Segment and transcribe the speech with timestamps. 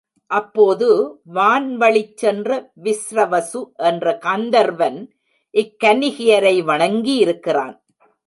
[0.31, 0.87] அப்போது
[1.33, 4.99] வான்வழிச் சென்ற விஸ்ரவசு என்ற கந்தர்வன்
[5.53, 7.75] இக் கன்னிகையரை வணங்கியிருக்கிறான்.